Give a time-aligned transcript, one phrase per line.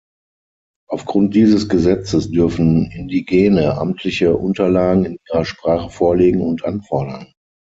[0.89, 7.31] Auf Grund dieses Gesetzes dürfen Indigene amtliche Unterlagen in ihrer Sprache vorlegen und anfordern.